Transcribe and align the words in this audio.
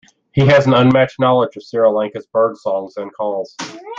He 0.31 0.43
has 0.47 0.65
an 0.65 0.73
unmatched 0.73 1.19
knowledge 1.19 1.55
of 1.57 1.61
Sri 1.61 1.87
Lanka's 1.87 2.25
bird 2.25 2.57
songs 2.57 2.97
and 2.97 3.13
calls. 3.13 3.55